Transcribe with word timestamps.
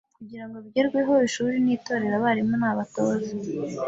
Kugira 0.17 0.43
ngo 0.47 0.57
bigerweho, 0.65 1.13
ishuri 1.27 1.55
ni 1.63 1.71
Itorero, 1.77 2.15
abarimu 2.19 2.53
ni 2.61 2.67
abatoza 2.71 3.31